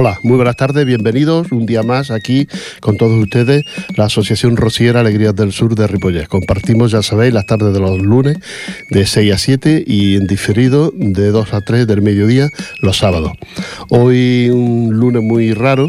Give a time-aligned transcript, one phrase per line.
[0.00, 2.46] Hola, muy buenas tardes, bienvenidos un día más aquí
[2.80, 3.64] con todos ustedes,
[3.96, 6.28] la Asociación Rociera Alegrías del Sur de Ripollés.
[6.28, 8.38] Compartimos, ya sabéis, las tardes de los lunes
[8.90, 12.48] de 6 a 7 y en diferido de 2 a 3 del mediodía
[12.80, 13.32] los sábados.
[13.88, 15.88] Hoy un lunes muy raro,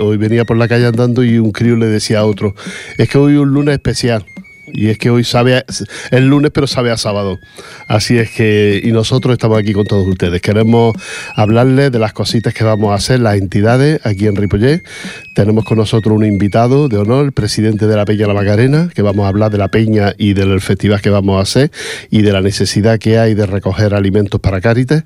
[0.00, 2.56] hoy venía por la calle andando y un crío le decía a otro,
[2.98, 4.26] es que hoy un lunes especial
[4.74, 5.64] y es que hoy sabe a,
[6.10, 7.38] el lunes, pero sabe a sábado.
[7.88, 10.42] Así es que, y nosotros estamos aquí con todos ustedes.
[10.42, 10.94] Queremos
[11.36, 14.82] hablarles de las cositas que vamos a hacer, las entidades aquí en Ripollet.
[15.34, 19.02] Tenemos con nosotros un invitado de honor, el presidente de la Peña La Macarena, que
[19.02, 21.70] vamos a hablar de la peña y del festival que vamos a hacer
[22.10, 25.04] y de la necesidad que hay de recoger alimentos para Cáritas.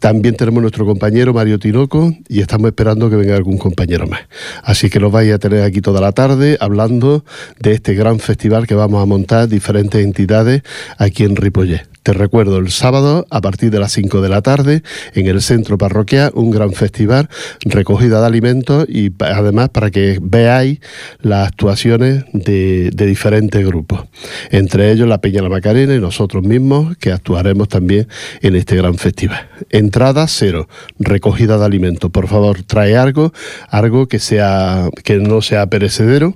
[0.00, 4.20] También tenemos nuestro compañero Mario Tinoco y estamos esperando que venga algún compañero más.
[4.62, 7.22] Así que los vais a tener aquí toda la tarde hablando
[7.60, 10.62] de este gran festival que vamos a montar diferentes entidades
[10.96, 11.89] aquí en Ripollet.
[12.02, 14.82] Te recuerdo, el sábado a partir de las 5 de la tarde
[15.14, 17.28] en el centro parroquial, un gran festival,
[17.60, 20.80] recogida de alimentos y además para que veáis
[21.20, 24.06] las actuaciones de, diferentes grupos.
[24.50, 28.08] Entre ellos la Peña La Macarena y nosotros mismos que actuaremos también
[28.40, 29.48] en este gran festival.
[29.68, 32.10] Entrada cero, recogida de alimentos.
[32.10, 33.34] Por favor, trae algo,
[33.68, 36.34] algo que sea que no sea perecedero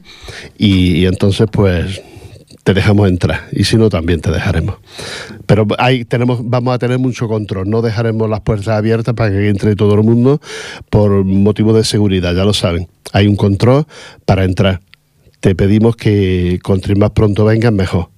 [0.58, 2.02] y entonces pues
[2.64, 4.76] te dejamos entrar y si no también te dejaremos.
[5.46, 9.48] Pero ahí tenemos, vamos a tener mucho control, no dejaremos las puertas abiertas para que
[9.48, 10.40] entre todo el mundo
[10.90, 12.88] por motivo de seguridad, ya lo saben.
[13.12, 13.86] Hay un control
[14.24, 14.80] para entrar.
[15.40, 18.08] Te pedimos que contra más pronto vengas mejor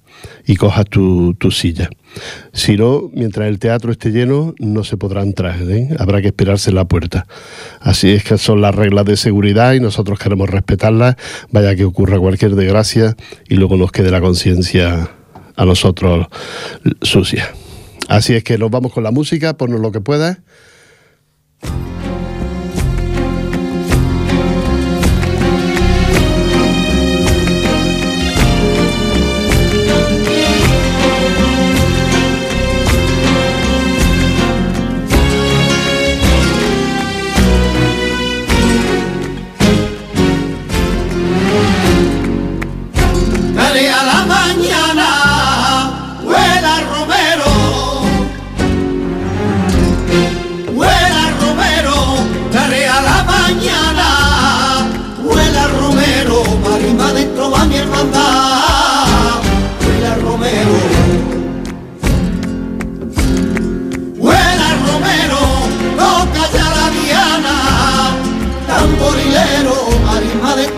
[0.45, 1.89] y cojas tu, silla.
[2.53, 5.59] Si no, mientras el teatro esté lleno, no se podrá entrar.
[5.61, 5.89] ¿eh?
[5.99, 7.27] Habrá que esperarse en la puerta.
[7.79, 11.15] Así es que son las reglas de seguridad y nosotros queremos respetarlas.
[11.51, 13.15] Vaya que ocurra cualquier desgracia
[13.47, 15.09] y luego nos quede la conciencia
[15.55, 16.27] a nosotros
[17.01, 17.53] sucia.
[18.07, 20.37] Así es que nos vamos con la música, ponnos lo que puedas.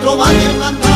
[0.09, 0.88] Alargando la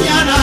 [0.00, 0.39] Sobre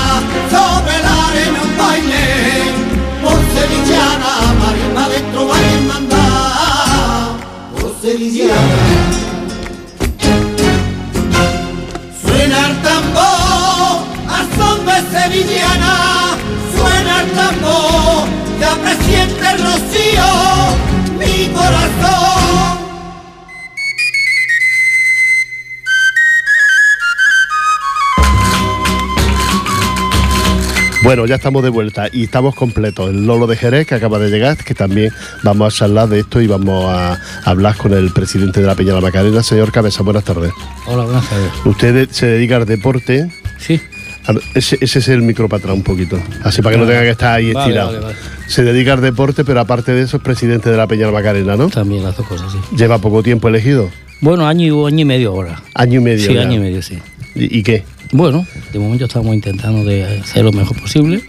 [31.07, 33.09] Bueno, ya estamos de vuelta y estamos completos.
[33.09, 35.09] El Lolo de Jerez, que acaba de llegar, que también
[35.41, 38.89] vamos a charlar de esto y vamos a hablar con el presidente de la Peña
[38.89, 40.03] de la Macarena, señor Cabeza.
[40.03, 40.51] Buenas tardes.
[40.85, 41.49] Hola, buenas tardes.
[41.63, 43.31] Usted se dedica al deporte.
[43.57, 43.79] Sí.
[44.27, 47.03] Ver, Ese, ese es el micro para atrás un poquito, así para que no tenga
[47.03, 47.87] que estar ahí estirado.
[47.93, 48.15] vale, vale.
[48.47, 51.19] Se dedica al deporte, pero aparte de eso es presidente de la Peña de la
[51.19, 51.69] Macarena, ¿no?
[51.69, 52.57] También las dos cosas, sí.
[52.75, 53.89] Lleva poco tiempo elegido,
[54.19, 55.61] Bueno, año y, año y medio ahora.
[55.73, 56.27] año y medio.
[56.27, 56.41] Sí, ya.
[56.41, 56.99] año y medio, sí.
[57.33, 57.85] ¿Y, y qué?
[58.11, 61.21] Bueno, de momento estamos intentando de hacer lo mejor posible.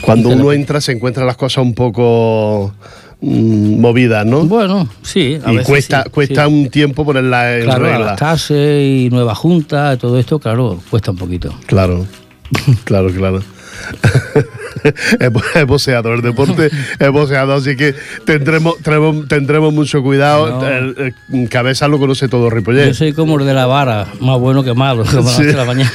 [0.00, 2.72] Cuando uno entra se encuentra las cosas un poco
[3.20, 4.44] mm, movidas, ¿no?
[4.44, 5.38] Bueno, sí.
[5.44, 6.52] A y veces cuesta, sí, cuesta sí.
[6.52, 8.04] un tiempo ponerla en Claro, regla.
[8.06, 11.54] adaptarse y nueva junta, todo esto, claro, cuesta un poquito.
[11.66, 12.06] Claro,
[12.84, 13.42] claro, claro.
[15.20, 17.94] es, bo- es boxeador, el deporte es boxeador, así que
[18.24, 20.60] tendremos, tendremos, tendremos mucho cuidado.
[20.60, 20.66] No.
[20.68, 22.88] El, el cabeza lo conoce todo Ripollet.
[22.88, 25.44] Yo soy como el de la vara, más bueno que malo, como Sí.
[25.44, 25.90] la mañana.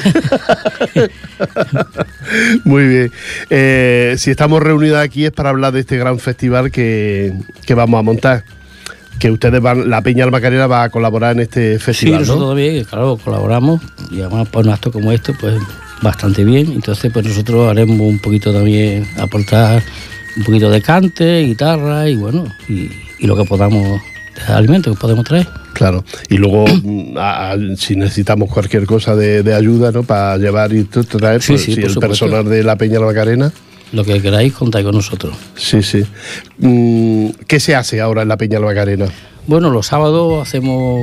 [2.63, 3.12] Muy bien.
[3.50, 7.34] Eh, si estamos reunidos aquí es para hablar de este gran festival que,
[7.66, 8.44] que vamos a montar.
[9.19, 12.48] Que ustedes van, la Peña Almacarena va a colaborar en este Sí, festival, nosotros ¿no?
[12.50, 13.80] también, claro, colaboramos
[14.10, 15.62] y además para un acto como este, pues
[16.01, 16.71] bastante bien.
[16.71, 19.83] Entonces, pues nosotros haremos un poquito también, aportar
[20.38, 22.89] un poquito de cante, guitarra y bueno, y,
[23.19, 24.01] y lo que podamos
[24.48, 25.48] de alimentos que podemos traer.
[25.74, 26.03] Claro.
[26.30, 30.03] Y luego, mm, a- a- si necesitamos cualquier cosa de, de ayuda, ¿no?
[30.03, 32.00] Para llevar y traer, Sí, pues, sí, si el supuesto.
[32.25, 33.51] personal de la Peña Almacarena.
[33.92, 35.36] Lo que queráis, contáis con nosotros.
[35.56, 36.03] Sí, sí.
[36.59, 39.07] Mm, ¿Qué se hace ahora en la Peña Almacarena?
[39.48, 41.00] Bueno, los sábados hacemos.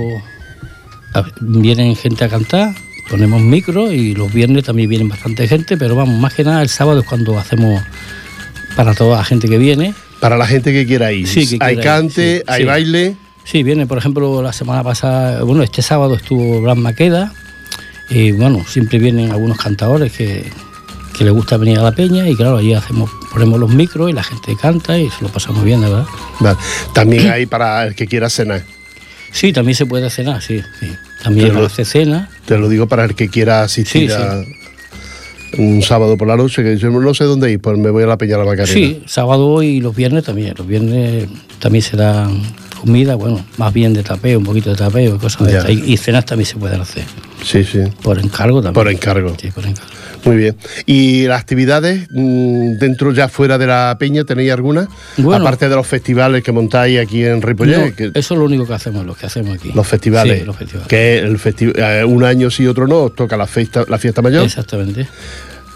[1.40, 2.74] Vienen gente a cantar,
[3.08, 6.68] ponemos micro y los viernes también vienen bastante gente, pero vamos, más que nada el
[6.68, 7.82] sábado es cuando hacemos
[8.76, 9.94] para toda la gente que viene.
[10.20, 11.26] Para la gente que quiera ir.
[11.26, 12.66] Sí, que hay ir, cante, sí, hay sí.
[12.66, 13.16] baile.
[13.44, 17.32] Sí, viene, por ejemplo, la semana pasada, bueno, este sábado estuvo Blas Maqueda
[18.10, 20.44] y bueno, siempre vienen algunos cantadores que,
[21.16, 24.12] que les gusta venir a la peña y claro, allí hacemos, ponemos los micros y
[24.12, 26.06] la gente canta y se lo pasamos bien, de verdad.
[26.40, 26.58] Vale.
[26.92, 28.64] También hay para el que quiera cenar.
[29.32, 30.90] Sí, también se puede cenar, sí, sí.
[31.22, 32.28] También Pero- hace cena.
[32.46, 34.22] Te lo digo para el que quiera asistir Sí, sí.
[34.22, 34.42] a
[35.62, 38.06] un sábado por la noche, que yo no sé dónde ir, pues me voy a
[38.06, 38.66] la Peña de la Macarena.
[38.72, 40.54] Sí, sábado y los viernes también.
[40.56, 41.26] Los viernes
[41.58, 42.42] también se dan
[42.80, 45.72] comida, bueno, más bien de tapeo, un poquito de tapeo y cosas de.
[45.72, 47.04] Y, y cenas también se pueden hacer.
[47.42, 47.80] sí, sí.
[48.02, 48.74] Por encargo también.
[48.74, 49.34] Por encargo.
[49.40, 49.90] Sí, por encargo.
[50.24, 50.56] Muy bien.
[50.84, 54.88] ¿Y las actividades mm, dentro ya fuera de la Peña tenéis alguna?
[55.16, 55.42] Bueno.
[55.46, 57.78] Aparte de los festivales que montáis aquí en Ripollet.
[57.90, 59.70] No, que- eso es lo único que hacemos, lo que hacemos aquí.
[59.72, 60.40] los festivales.
[60.40, 60.88] Sí, los festivales.
[60.88, 64.20] Que el festi- eh, un año sí, otro no, os toca la fiesta, la fiesta
[64.20, 65.06] mayor, Exactamente.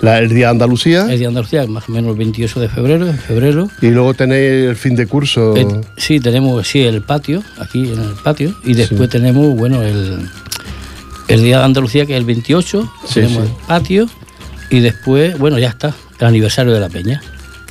[0.02, 3.06] La- el día de Andalucía, Es de Andalucía, más o menos el 28 de febrero,
[3.09, 3.68] en febrero.
[3.80, 5.56] y luego tenéis el fin de curso.
[5.56, 5.66] Eh,
[5.97, 10.28] sí, tenemos sí, el patio, aquí en el patio, y después tenemos, bueno, el,
[11.28, 14.06] el día de Andalucía, que es el 28, Sí, tenemos el patio,
[14.71, 17.23] y después, bueno, ya está, el aniversario de la peña,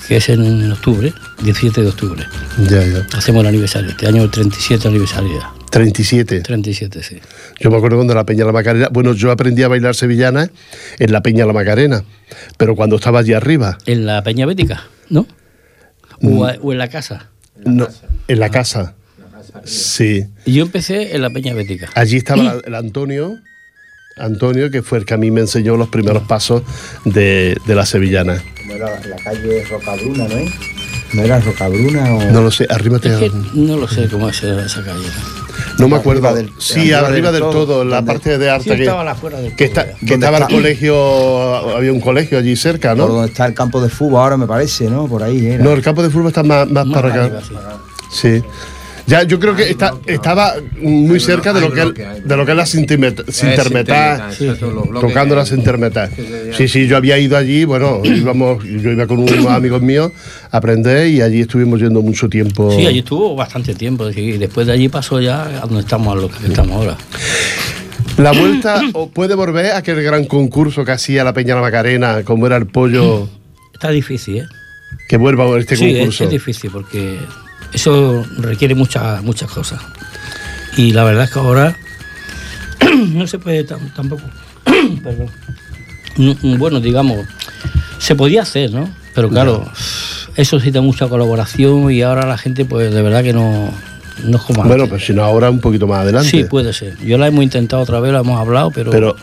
[0.08, 2.24] que es en octubre, 17 de octubre.
[2.70, 3.06] Ya, ya.
[3.18, 5.52] Hacemos el aniversario, este año el 37 aniversario ya.
[5.72, 6.42] 37.
[6.42, 7.18] 37, sí.
[7.60, 8.90] Yo me acuerdo cuando la Peña de la Macarena.
[8.92, 10.50] Bueno, yo aprendí a bailar sevillana
[11.00, 12.04] en la Peña de la Macarena,
[12.58, 15.26] pero cuando estaba allí arriba, En la peña bética, ¿no?
[16.20, 16.38] Mm.
[16.38, 17.30] O, a- o en la casa.
[17.66, 17.88] no,
[18.28, 18.94] en la casa.
[19.66, 20.26] Sí.
[20.46, 21.90] Y Yo empecé en la peña bética.
[21.96, 23.38] Allí estaba el Antonio,
[24.18, 26.64] Antonio, que fue el que a mí me enseñó los primeros pasos
[27.06, 28.42] de, de la sevillana.
[28.58, 30.52] Como era la calle Rocabruna, ¿no es?
[31.14, 32.24] ¿No era Rocabruna o...?
[32.32, 33.10] No lo sé, arrímate.
[33.14, 35.06] Es que no lo sé cómo es esa calle.
[35.78, 36.34] No me Arriba acuerdo.
[36.36, 38.64] del- sí, arriba arriba del del todo, todo, en la parte de arte.
[38.64, 40.00] Sí, que, estaba la afuera del que, todo, está, ya.
[40.00, 43.08] que ¿Dónde estaba el colegio, había un colegio allí cerca, Por ¿no?
[43.08, 45.08] donde está el campo de fútbol ahora, me parece, ¿no?
[45.08, 45.64] Por ahí era.
[45.64, 47.24] No, el campo de fútbol está más, más Más para acá.
[47.26, 47.56] arriba, sí.
[48.12, 48.44] Sí.
[49.08, 52.52] Ya, yo creo que está, estaba muy cerca de lo que, es- de lo que
[52.52, 54.38] es las intermet- intermetas,
[55.00, 56.12] tocando las intermetas.
[56.56, 60.12] Sí, sí, yo había ido allí, bueno, íbamos, yo iba con unos amigos míos
[60.52, 62.72] a aprender y allí estuvimos yendo mucho tiempo.
[62.72, 64.10] Sí, allí estuvo bastante tiempo.
[64.10, 66.98] Y después de allí pasó ya a donde estamos, a lo que estamos ahora.
[68.18, 72.24] La vuelta o puede volver a aquel gran concurso que hacía la Peña la Macarena,
[72.24, 73.28] como era el pollo.
[73.74, 74.46] Está difícil, ¿eh?
[75.08, 76.24] que vuelva a este sí, es, concurso.
[76.26, 77.18] es difícil porque
[77.74, 79.80] eso requiere muchas muchas cosas.
[80.78, 81.76] Y la verdad es que ahora
[83.10, 84.24] no se puede tam- tampoco.
[85.04, 85.28] Perdón.
[86.18, 87.26] No, Bueno, digamos,
[88.00, 88.90] se podía hacer, ¿no?
[89.14, 89.70] Pero claro,
[90.36, 93.70] eso da mucha colaboración y ahora la gente, pues de verdad que no,
[94.24, 96.30] no es como Bueno, pues si no, ahora un poquito más adelante.
[96.30, 96.98] Sí, puede ser.
[97.00, 98.92] Yo la hemos intentado otra vez, la hemos hablado, pero.
[98.92, 99.16] Pero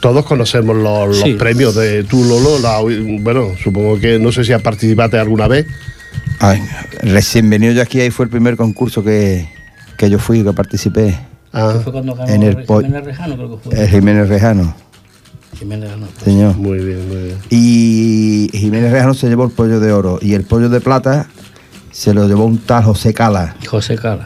[0.00, 1.34] todos conocemos los, los Sí.
[1.34, 2.58] premios de tú, Lolo.
[2.58, 2.80] la-
[3.20, 5.66] bueno, supongo que no sé si has participado alguna vez.
[6.40, 6.62] Ay,
[7.02, 9.48] recién venido yo aquí, ahí fue el primer concurso que,
[9.96, 11.18] que yo fui, que participé.
[11.52, 13.82] Ah, fue cuando ganó en el Jiménez Rejano, creo que fue.
[13.82, 14.74] El Jiménez Rejano,
[15.58, 16.24] Jiménez Rejano, pues.
[16.24, 16.56] señor.
[16.56, 17.38] muy bien, muy bien.
[17.50, 21.28] Y Jiménez Rejano se llevó el pollo de oro y el pollo de plata
[21.90, 23.56] se lo llevó un tal José Cala.
[23.66, 24.24] José Cala.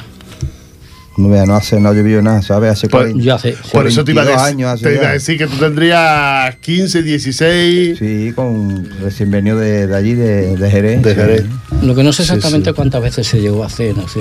[1.20, 2.72] No vea, no hace, no ha llovido nada, ¿sabes?
[2.72, 3.54] Hace Pues, 40 Ya hace.
[3.72, 5.56] Por eso te iba, a 22 decir, años hace te iba a decir que tú
[5.56, 7.98] tendrías 15, 16.
[7.98, 11.02] Sí, con recién venido de, de allí, de, de Jerez.
[11.02, 11.44] De Jerez.
[11.82, 12.74] Lo que no sé Sí, exactamente sí.
[12.74, 14.20] cuántas veces se llegó a hacer, no sé.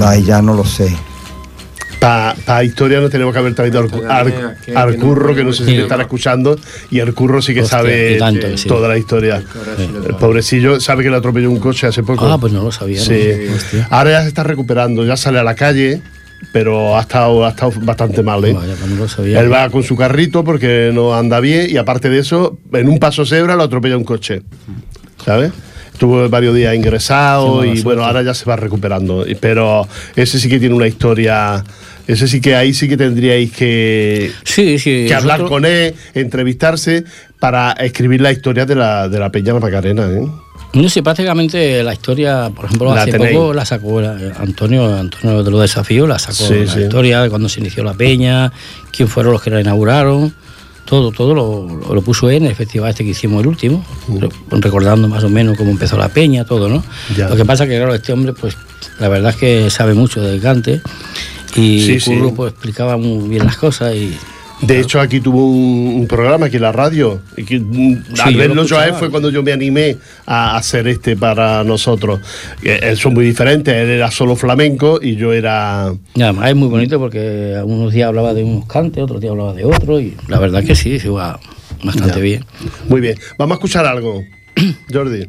[0.00, 0.94] Ay, ya no lo sé.
[2.02, 5.70] Para historia no tenemos que haber traído al, al- al curro, que no sé si
[5.76, 6.58] me están escuchando,
[6.90, 8.66] y el curro sí que Hostia, sabe tanto sí.
[8.66, 9.42] toda la historia.
[10.06, 12.26] El pobrecillo sabe que le atropelló un coche hace poco.
[12.26, 13.00] Ah, pues no lo sabía.
[13.00, 13.46] Sí.
[13.90, 16.02] Ahora ya se está recuperando, ya sale a la calle,
[16.52, 18.44] pero ha estado, ha estado bastante mal.
[18.46, 18.52] ¿eh?
[18.52, 19.40] Vaya, pues no lo sabía.
[19.40, 22.98] Él va con su carrito porque no anda bien y aparte de eso, en un
[22.98, 24.42] paso cebra lo atropella un coche.
[25.24, 25.52] ¿Sabes?
[25.92, 29.24] Estuvo varios días ingresado y bueno, ahora ya se va recuperando.
[29.40, 31.62] Pero ese sí que tiene una historia.
[32.06, 35.04] Ese sí que ahí sí que tendríais que, Sí, sí.
[35.06, 37.04] que hablar con él, entrevistarse
[37.38, 40.08] para escribir la historia de la, de la Peña Macarena.
[40.10, 40.26] ¿eh?
[40.74, 43.36] No sé, prácticamente la historia, por ejemplo, La hace tenéis.
[43.36, 47.30] poco la sacó la- Antonio, Antonio de los desafíos, la sacó Sí, la historia de
[47.30, 48.50] cuando se inició la peña,
[48.90, 50.34] quién fueron los que la inauguraron,
[50.86, 53.84] todo, todo lo, lo- puso en el festival este que hicimos el último,
[54.18, 54.28] re-
[54.60, 56.82] recordando más o menos cómo empezó la peña, todo, ¿no?
[57.16, 57.28] Ya.
[57.28, 58.56] Lo que pasa que claro, este hombre, pues,
[58.98, 60.80] la verdad es que sabe mucho del cante
[61.56, 62.14] y Sí, sí.
[62.16, 64.16] Curro, pues explicaba muy bien las cosas y
[64.62, 67.20] De hecho, aquí tuvo un, un programa aquí en la radio.
[67.34, 70.56] Que, mm, Sí, al verlo lo yo a él fue cuando yo me animé a
[70.56, 72.20] hacer este para nosotros.
[72.62, 73.74] Eh, Él son muy diferentes.
[73.74, 75.92] Él era solo flamenco y yo era.
[76.14, 79.52] Y además es muy bonito porque unos días hablaba de unos cantes, otros días hablaba
[79.52, 81.40] de otros y la verdad que sí, se iba
[81.82, 82.22] bastante Ya.
[82.22, 82.44] bien.
[82.88, 83.16] Muy bien.
[83.38, 84.22] Vamos a escuchar algo.
[84.92, 85.26] Jordi.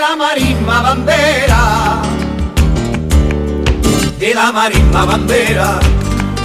[0.00, 2.02] De la marisma bandera,
[4.18, 5.78] de la marisma bandera.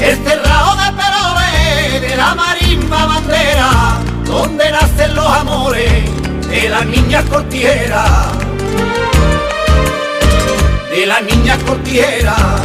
[0.01, 3.69] El cerrado de peroles de la marisma bandera,
[4.25, 6.03] donde nacen los amores
[6.49, 8.27] de las niñas cortieras,
[10.91, 12.61] de las niñas cortieras.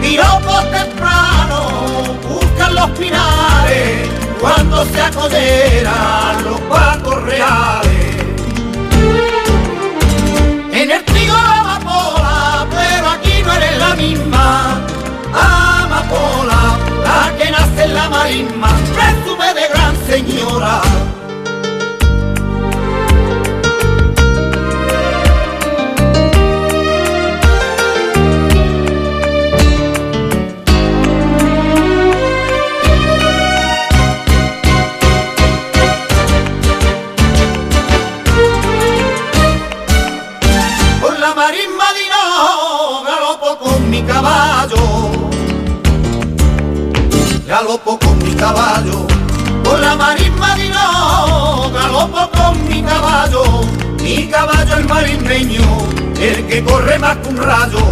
[0.00, 4.08] Piropos temprano buscan los pinares
[4.40, 7.91] cuando se acoderan los pacos reales.
[13.96, 14.80] Misma
[15.32, 20.80] amapola, la que nace en la marisma, presume de gran señora.
[47.52, 49.06] Galopo con mi caballo.
[49.62, 53.44] Por la marisma de Hinojo galopo con mi caballo.
[54.00, 55.62] Mi caballo el marismeño,
[56.18, 57.84] el que corre más que un rayo.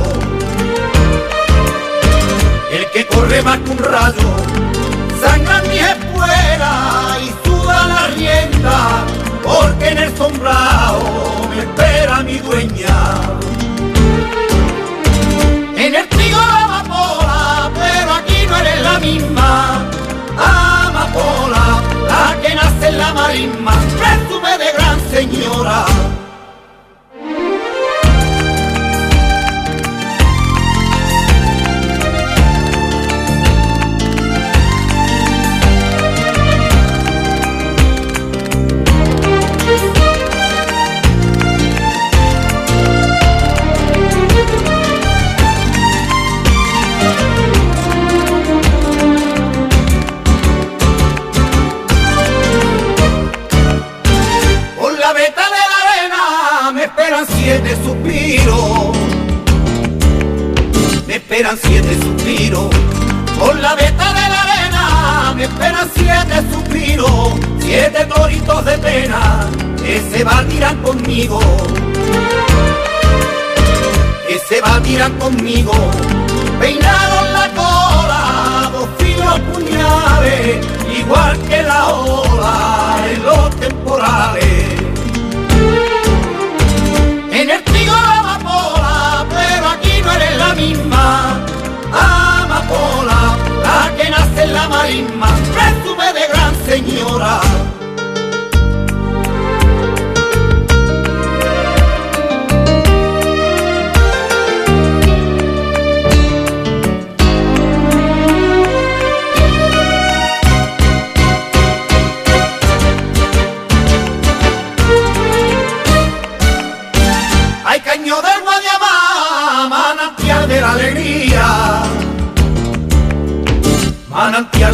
[2.73, 4.29] El que corre más que un rayo.
[5.21, 9.05] Sangran mis espuelas y suda la rienda,
[9.43, 11.03] porque en el sombrado
[11.51, 12.97] me espera mi dueña.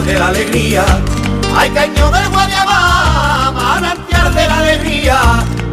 [0.06, 0.84] De la alegría.
[1.56, 5.18] Hay caño del Guadiamá, manantial de la alegría.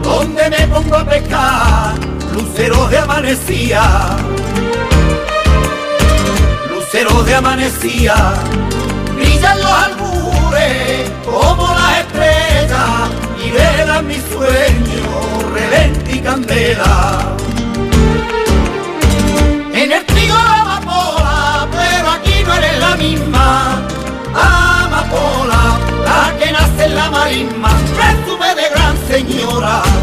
[0.02, 1.93] Donde me pongo a pescar,
[2.34, 3.84] luceros de amanecía.
[6.69, 8.15] Luceros de amanecía.
[9.15, 13.12] Brillan los albures como las estrellas
[13.46, 17.36] y velan mi sueño, relente y candela.
[19.74, 23.72] En el trigo la amapola, pero aquí no eres la misma
[26.89, 30.03] la marisma, presume de gran señora.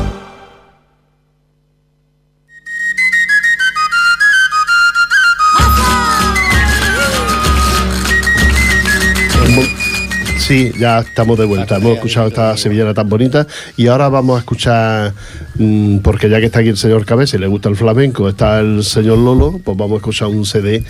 [10.51, 11.77] Sí, ya estamos de vuelta.
[11.77, 15.15] Hemos escuchado esta sevillana tan bonita y ahora vamos a escuchar,
[15.55, 18.59] mm, porque ya que está aquí el señor Cabeza y le gusta el flamenco, está
[18.59, 20.83] el señor Lolo, pues vamos a escuchar un CD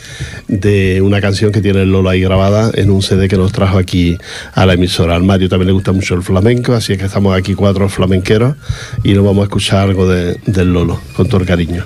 [0.49, 3.77] de una canción que tiene el Lolo ahí grabada en un CD que nos trajo
[3.77, 4.17] aquí
[4.55, 5.15] a la emisora.
[5.15, 8.57] Al Mario también le gusta mucho el flamenco, así es que estamos aquí cuatro flamenqueros
[9.05, 11.85] y nos vamos a escuchar algo de- del Lolo, con todo el cariño.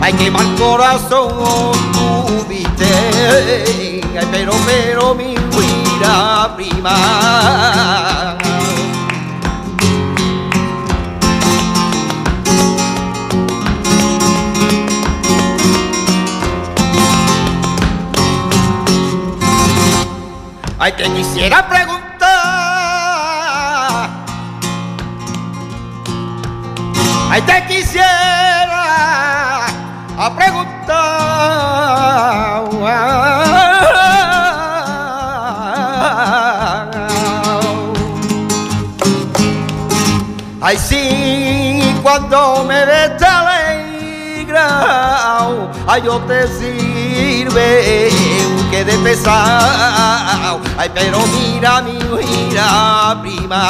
[0.00, 2.84] Ay que mal corazón tuviste
[4.18, 8.38] ay pero pero mi huira prima
[20.84, 21.91] Ay, te quisiera preguntar.
[27.34, 29.64] Ay, te quisiera
[30.18, 30.82] a preguntar.
[40.60, 44.68] Ay, sí, cuando me ves alegra,
[45.86, 48.10] ay, yo te sirve,
[48.70, 50.60] que de besado.
[50.76, 53.68] Ay, pero mira, mira, prima.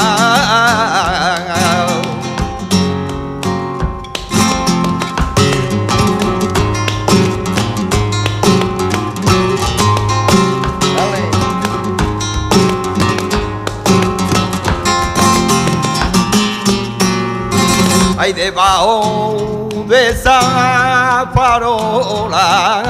[19.92, 22.82] Debajo de esa farola.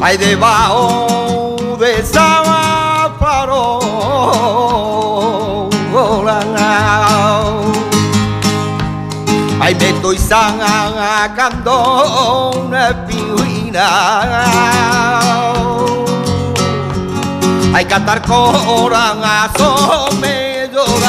[0.00, 2.42] Ay, debajo de esa
[3.20, 3.70] farola.
[9.60, 11.74] Ay, me estoy sacando
[12.56, 14.44] una piuina.
[17.74, 20.08] Ay, cantar corazo
[20.72, 21.02] do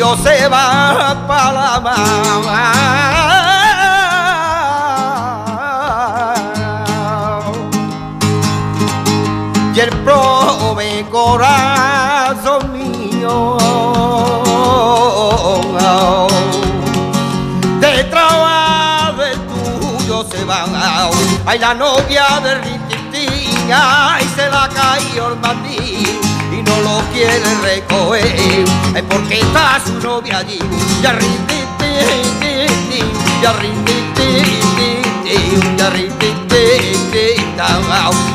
[0.00, 2.90] se van para la mar.
[9.74, 13.56] Y el prove corazón mío
[17.80, 20.70] detrás del tuyo se van
[21.46, 25.69] ay la novia de Rititín ay se la cayó el mandil y
[26.90, 28.64] no quiere recoger.
[28.94, 30.58] Ay porque está su novia allí
[31.02, 33.06] ya Rititín
[33.42, 35.06] ya Rititín
[35.76, 36.40] ya Rititín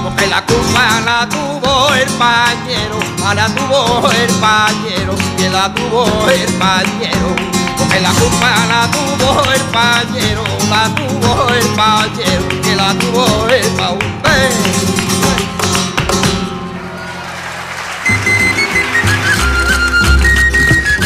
[0.03, 2.99] porque la culpa la tuvo el pañero.
[3.25, 5.15] A la tuvo el pañero.
[5.37, 7.35] Que la tuvo el pañero.
[7.77, 13.67] Porque la culpa la tuvo el pañero, la tuvo el pañero, que la tuvo el
[13.75, 14.94] pañero.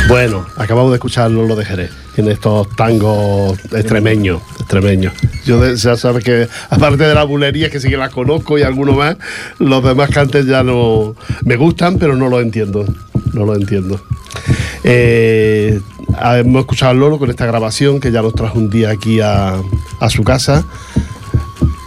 [0.10, 1.92] Bueno, acabamos de escucharlo lo de Jerez.
[2.16, 5.14] Tiene estos tangos extremeños, extremeños.
[5.46, 8.64] Yo de- ya sabes que, aparte de la bulería, que sí que las conozco y
[8.64, 9.18] alguno más,
[9.60, 12.86] los demás cantes ya no me gustan, pero no los entiendo.
[13.34, 14.02] No los entiendo.
[14.84, 15.80] Eh,
[16.34, 19.58] hemos escuchado al Lolo con esta grabación que ya nos trajo un día aquí a,
[20.00, 20.66] a su casa.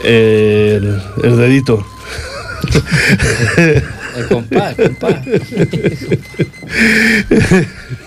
[0.05, 1.85] Eh, el, el dedito.
[4.17, 5.27] El compás, el compás.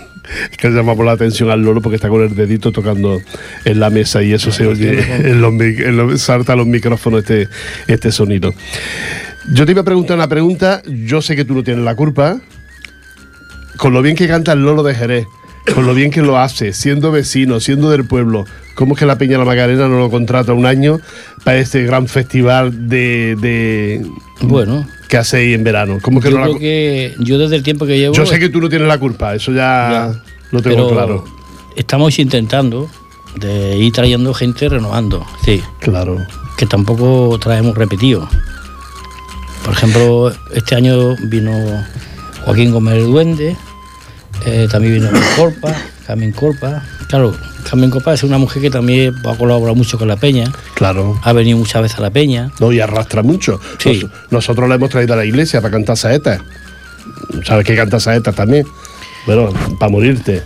[0.50, 3.20] Es que llama por la atención al loro porque está con el dedito tocando
[3.64, 7.48] en la mesa y eso se oye, en los, en los- salta los micrófonos este,
[7.86, 8.52] este sonido.
[9.52, 12.40] Yo te iba a preguntar una pregunta, yo sé que tú no tienes la culpa,
[13.76, 15.26] con lo bien que canta el Lolo de Jerez,
[15.74, 19.18] con lo bien que lo hace, siendo vecino, siendo del pueblo, ¿cómo es que la
[19.18, 20.98] Peña la Macarena no lo contrata un año
[21.44, 24.04] para este gran festival de, de-
[24.40, 25.98] Bueno, que hacéis en verano?
[26.02, 28.14] ¿Cómo que yo no creo que yo desde el tiempo que llevo.
[28.14, 30.22] Yo sé que tú no tienes la culpa, eso ya, Ya.
[30.50, 31.24] lo tengo pero claro.
[31.76, 32.88] Estamos intentando
[33.38, 36.18] de ir trayendo gente renovando, sí, Claro.
[36.56, 38.28] que tampoco traemos repetido.
[39.64, 41.52] Por ejemplo, este año vino
[42.44, 43.56] Joaquín Gómez el Duende,
[44.46, 45.74] eh, también vino Corpa,
[46.06, 46.82] Carmen Corpa.
[47.08, 47.36] Claro,
[47.68, 51.18] Carmen Corpa es una mujer que también ha colaborado mucho con la Peña, Claro.
[51.22, 52.50] ha venido muchas veces a la Peña.
[52.60, 53.60] No, y arrastra mucho.
[53.78, 54.00] Sí.
[54.02, 56.40] Nos- nosotros la hemos traído a la iglesia para cantar saetas.
[57.44, 58.66] ¿Sabes qué canta saetas también?
[59.26, 60.42] Bueno, para morirte.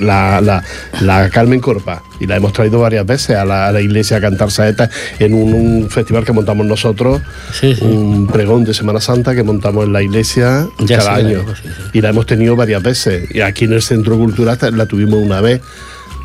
[0.00, 0.62] La, la,
[1.00, 2.02] la Carmen Corpa.
[2.20, 5.32] Y la hemos traído varias veces a la, a la iglesia a cantar saetas en
[5.32, 7.22] un, un festival que montamos nosotros,
[7.58, 7.82] Sí, sí.
[7.84, 11.44] un pregón de Semana Santa que montamos en la iglesia Ya cada sí, año.
[11.54, 11.68] sí.
[11.94, 13.34] Y la hemos tenido varias veces.
[13.34, 15.62] Y aquí en el Centro Cultural la tuvimos una vez.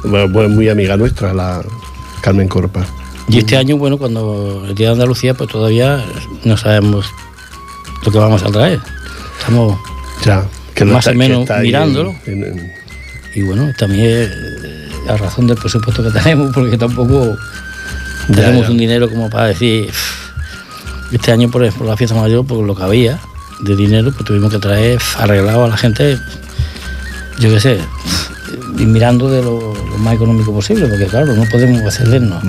[0.09, 1.61] Bueno, pues muy amiga nuestra, la
[2.21, 2.85] Carmen Corpa.
[3.29, 6.03] Y este año, bueno, cuando el Día de Andalucía, pues todavía
[6.45, 7.05] no sabemos
[8.05, 8.79] lo que vamos a traer.
[9.39, 9.77] Estamos,
[10.25, 10.43] Ya.
[10.73, 12.15] Que Más o que menos mirándolo.
[12.27, 12.73] en- en-
[13.33, 14.31] y bueno, también es
[15.05, 17.35] la razón del presupuesto que tenemos, porque tampoco
[18.29, 18.71] Ya, tenemos ya.
[18.71, 19.89] un dinero como para decir,
[21.11, 23.19] este año por ejemplo la fiesta mayor, por lo que había
[23.61, 26.17] de dinero, pues tuvimos que traer arreglado a la gente,
[27.39, 27.79] yo qué sé,
[28.73, 32.43] mirando de lo, lo más económico posible, porque claro, no podemos excedernos.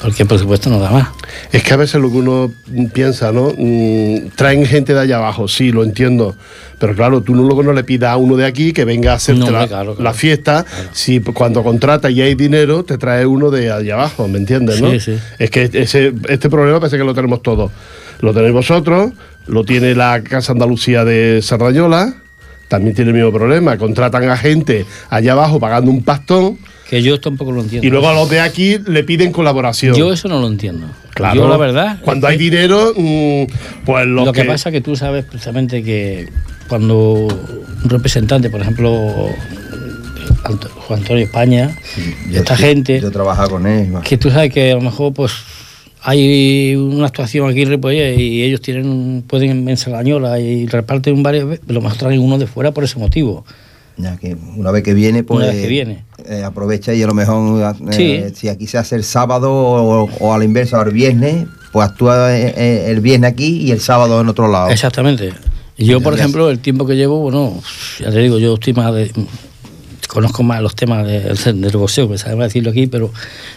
[0.00, 1.08] Porque el presupuesto no da más.
[1.52, 2.50] Es que a veces lo que uno
[2.92, 3.52] piensa, ¿no?
[3.56, 6.34] Mm, traen gente de allá abajo, sí, lo entiendo.
[6.78, 9.16] Pero claro, tú no, luego no le pidas a uno de aquí que venga a
[9.16, 10.02] hacerte No, la, claro, claro.
[10.02, 10.64] la fiesta.
[10.92, 14.80] Si cuando contrata y hay dinero, te trae uno de allá abajo, ¿me entiendes?
[14.80, 14.90] ¿no?
[14.92, 15.18] Sí, sí.
[15.38, 17.70] Es que ese, este problema parece que lo tenemos todos.
[18.20, 19.12] Lo tenéis vosotros,
[19.46, 22.14] lo tiene la Casa Andalucía de Sardañola,
[22.70, 23.76] también tiene el mismo problema.
[23.76, 26.56] Contratan a gente allá abajo pagando un pastón
[26.88, 27.84] Que yo tampoco lo entiendo.
[27.86, 29.94] y luego a los de aquí le piden colaboración.
[29.96, 30.86] Yo eso no lo entiendo.
[31.12, 31.34] Claro.
[31.34, 31.98] Yo la verdad.
[32.02, 33.42] Cuando hay que dinero, mm,
[33.84, 36.28] pues los Lo que pasa es que tú sabes precisamente que
[36.68, 39.28] cuando un representante, por ejemplo,
[40.86, 41.76] Juan Antonio España,
[42.30, 43.92] Yo- esta yo- gente, Yo trabajaba con él.
[44.04, 45.32] que tú sabes que a lo mejor pues
[46.02, 51.22] hay una actuación aquí en Ripollet y ellos tienen un- pueden en Sardañola y reparten
[51.22, 53.44] varias veces, pero a lo mejor traen uno de fuera por ese motivo.
[53.96, 55.36] Ya que una vez que viene, pues.
[55.38, 56.04] Una vez que viene.
[56.26, 60.32] eh, aprovecha y a lo mejor, eh, si aquí se hace el sábado o, o
[60.32, 64.28] a la inversa, el viernes, pues actúa eh, el viernes aquí y el sábado en
[64.28, 64.70] otro lado.
[64.70, 65.32] Exactamente.
[65.76, 67.60] Yo, por ejemplo, el tiempo que llevo, bueno,
[67.98, 69.10] ya te digo, yo estoy más de,
[70.12, 73.12] conozco más los temas del, del boxeo, que sabe decirlo aquí, pero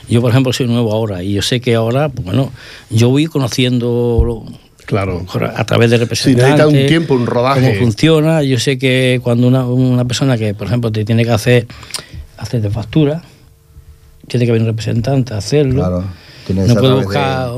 [0.08, 2.52] yo, por ejemplo, soy nuevo ahora y yo sé que ahora, pues bueno,
[2.90, 4.44] yo voy conociendo lo-
[4.86, 5.26] Claro.
[5.56, 6.46] a través de Sí, representantes.
[6.58, 7.62] necesita un tiempo, un rodaje.
[7.62, 8.44] Cómo funciona.
[8.44, 11.68] Yo sé que cuando una, una persona que, por ejemplo, te tiene que hacer,
[12.38, 13.22] hacer de factura,
[14.28, 15.76] tiene que haber un representante a hacerlo.
[15.76, 16.04] Claro.
[16.46, 17.50] Tiene que no puede buscar,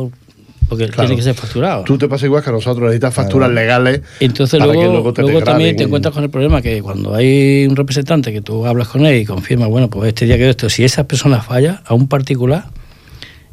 [0.67, 1.07] porque Claro.
[1.09, 1.83] tiene que ser facturado.
[1.83, 4.01] Tú te pasa igual que a nosotros, necesitas facturas legales.
[4.19, 6.81] Entonces para luego, que luego te luego te también te encuentras con el problema que
[6.81, 10.37] cuando hay un representante que tú hablas con él y confirma, bueno, pues este día
[10.37, 12.65] que esto, si esa persona falla a un particular,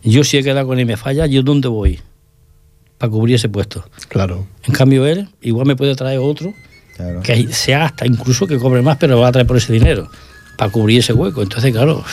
[0.03, 2.01] yo si he quedado con él y me falla, ¿yo dónde voy?
[2.98, 3.85] Para cubrir ese puesto.
[4.09, 4.46] Claro.
[4.66, 6.55] En cambio él igual me puede traer otro
[6.96, 7.20] Claro.
[7.22, 10.09] que sea hasta incluso que cobre más, pero va a traer por ese dinero,
[10.57, 11.42] para cubrir ese hueco.
[11.42, 12.05] Entonces, claro,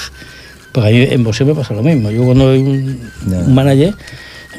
[0.71, 2.09] pues a mí en boxeo me pasa lo mismo.
[2.11, 3.93] Yo cuando hay un manager,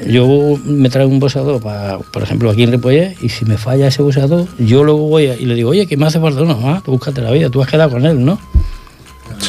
[0.06, 3.88] yo me traigo un boxeador, para, por ejemplo, aquí en Ripollet, y si me falla
[3.88, 6.40] ese boxeador, yo luego voy y le digo, oye, ¿qué me hace falta?
[6.42, 8.38] No, ah, tú búscate la vida, tú has quedado con él, ¿no?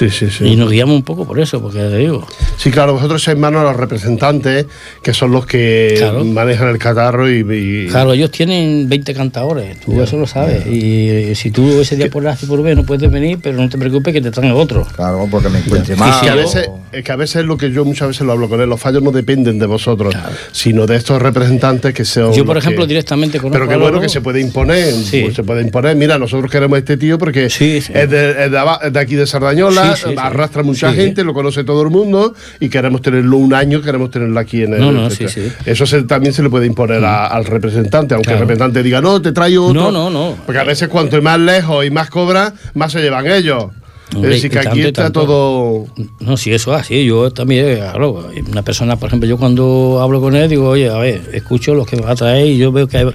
[0.02, 0.46] Sí, sí, sí.
[0.46, 2.26] Y nos guiamos un poco por eso, porque te digo,
[2.58, 4.66] Sí, claro, vosotros sois manos a los representantes,
[5.04, 6.26] que son los que Claro.
[6.26, 7.46] manejan el catarro y.
[7.48, 12.10] y- claro, ellos tienen 20 cantadores, tú eso lo sabes, y si tú ese día
[12.10, 14.54] por A y por B no puedes venir, pero no te preocupes que te traen
[14.54, 14.88] otro.
[14.96, 16.20] Claro, porque me encuentre Y mal.
[16.20, 18.50] que a veces, es que a veces es lo que yo muchas veces lo hablo
[18.50, 20.16] con él, los fallos no dependen de vosotros,
[20.52, 22.34] sino de estos representantes que son.
[22.34, 25.22] Yo, por ejemplo, que- directamente conozco Pero qué bueno que se puede imponer, Sí.
[25.26, 25.96] pues se puede imponer.
[25.96, 27.92] Mira, nosotros queremos a este tío porque Sí, sí.
[27.96, 30.16] Es, de, es de es de aquí de Sardañola, Sí, sí, sí.
[30.18, 30.96] arrastra mucha Sí.
[30.98, 34.74] gente, lo conoce todo el mundo y queremos tenerlo un año, queremos tenerlo aquí en
[34.74, 34.80] el.
[34.82, 35.52] No, no, este- sí, sí.
[35.66, 39.22] Eso se- también se le puede imponer a- al representante, aunque el representante diga, no,
[39.22, 39.90] te traigo otro.
[39.90, 40.36] No, no, no.
[40.46, 43.66] Porque a veces cuanto más lejos y más cobra, más se llevan ellos.
[44.14, 45.22] Hombre, es decir, que aquí está tanto.
[45.26, 45.86] todo.
[46.20, 50.20] No, si eso es así, yo también, claro, una persona, por ejemplo, yo cuando hablo
[50.20, 52.74] con él digo, oye, a ver, escucho los que me va a traer y yo
[52.74, 53.12] veo que, hay-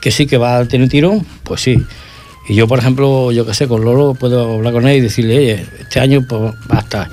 [0.00, 1.82] que sí que va a tener tirón, pues sí.
[2.48, 5.36] Y yo, por ejemplo, yo qué sé, con Lolo puedo hablar con él y decirle,
[5.38, 7.08] oye, este año pues va a estar.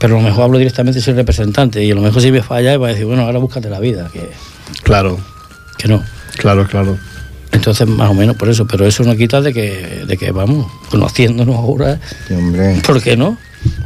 [0.00, 2.42] Pero a lo mejor hablo directamente con el representante y a lo mejor si me
[2.42, 4.30] falla va a decir, bueno, ahora búscate la vida, que,
[4.82, 5.18] Claro,
[5.78, 6.02] que no.
[6.36, 6.96] claro, claro.
[7.52, 10.66] Entonces, más o menos por eso, pero eso no quita de que, de que vamos,
[10.90, 12.80] conociéndonos ahora, Sí, hombre.
[12.86, 13.36] ¿por qué no?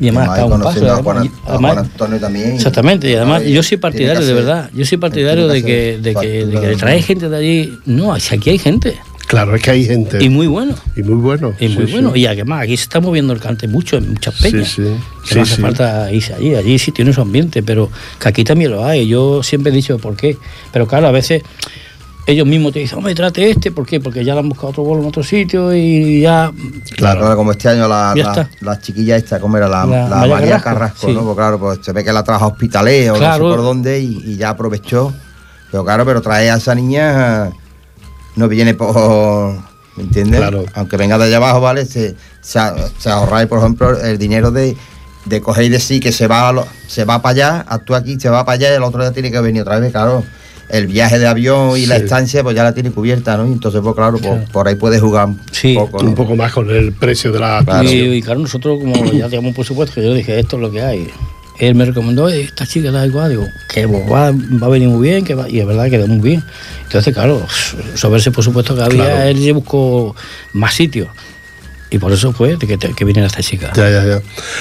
[0.00, 0.92] Y además, Además, está un paso.
[0.92, 2.52] a Juan, además, a Juan Antonio también.
[2.52, 6.14] Exactamente, y además yo soy partidario, que de verdad, yo soy partidario de que, de
[6.14, 7.78] que, de que de- trae gente de allí.
[7.86, 10.22] No, si aquí hay gente, Claro, es que hay gente.
[10.22, 11.52] y muy bueno, Y muy bueno.
[11.58, 12.12] y muy sí, bueno.
[12.14, 12.20] sí.
[12.20, 14.68] Y además aquí se está moviendo el cante mucho en muchas peñas.
[14.68, 14.82] sí.
[14.82, 15.62] Que Sí, no hace sí.
[15.62, 19.08] falta irse allí, allí sí tiene su ambiente, pero que aquí también lo hay.
[19.08, 20.36] Yo siempre he dicho por qué.
[20.72, 21.42] Pero claro, a veces
[22.28, 23.98] ellos mismos te dicen, hombre, trate este, ¿por qué?
[24.00, 26.52] Porque ya le han buscado otro bolo en otro sitio y ya.
[26.96, 27.22] Claro.
[27.24, 28.14] Ahora, como este año la,
[28.60, 29.68] la, chiquilla esta, ¿cómo era?
[29.68, 31.12] La, La la María María Carrasco, Carrasco, sí.
[31.14, 31.22] ¿no?
[31.24, 33.50] Pues claro, pues se ve que la trajo a hospitaleo, no Claro.
[33.50, 35.12] sé por dónde, y, y ya aprovechó.
[35.72, 37.50] Pero claro, pero trae a esa niña,
[38.36, 39.54] no viene por...
[39.96, 40.40] ¿Me entiendes?
[40.40, 40.64] Claro.
[40.74, 41.86] Aunque venga de allá abajo, ¿vale?
[41.86, 42.60] Se, se,
[42.98, 44.76] se ahorráis, por ejemplo, el dinero de,
[45.24, 48.20] de coger y decir que se va, a lo- se va para allá, actúa aquí,
[48.20, 50.22] se va para allá y el otro día tiene que venir otra vez, claro.
[50.68, 53.46] El viaje de avión y la estancia, pues ya la tiene cubierta, ¿no?
[53.46, 54.44] Y entonces, pues claro, pues, Claro.
[54.52, 55.74] por ahí puede jugar un Sí.
[55.74, 56.02] poco.
[56.02, 56.08] ¿no?
[56.10, 57.88] Un poco más con el precio de la Claro.
[57.90, 60.70] Y, y claro, nosotros, como ya teníamos por supuesto, que yo dije, esto es lo
[60.72, 61.08] que hay.
[61.58, 65.08] Él me recomendó, "Oye, esta chica da igual, digo, que va, va a venir muy
[65.08, 66.42] bien, que va, y es verdad que quedó muy bien.
[66.84, 67.46] Entonces, claro,
[67.94, 69.22] sobre ese por supuesto que había, Claro.
[69.22, 70.14] él ya buscó
[70.52, 71.08] más sitios.
[71.88, 73.72] Y por eso fue de que, te- que viniera esta chica.
[73.76, 74.20] Ya, ya, ya.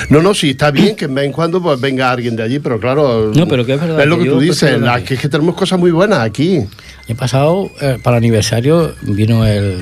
[0.10, 2.60] No, no, sí, está bien que de vez en cuando pues, venga alguien de allí,
[2.60, 3.32] pero claro.
[3.36, 5.06] No, pero que es verdad Es lo que tú dices, la- aquí.
[5.06, 6.58] que es que tenemos cosas muy buenas aquí.
[6.58, 6.68] El
[7.10, 9.80] año pasado, eh, para el aniversario, vino el,